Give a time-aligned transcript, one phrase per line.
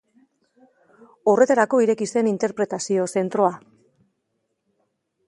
[1.33, 3.53] Horretarako ireki zen interpretazio zentroa.